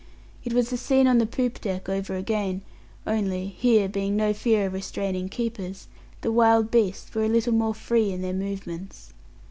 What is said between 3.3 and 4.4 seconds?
here being no